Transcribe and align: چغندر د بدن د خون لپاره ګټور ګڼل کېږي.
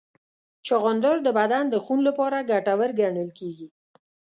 چغندر 0.67 1.15
د 1.23 1.27
بدن 1.39 1.63
د 1.69 1.75
خون 1.83 1.99
لپاره 2.07 2.47
ګټور 2.51 2.89
ګڼل 2.99 3.29
کېږي. 3.39 3.67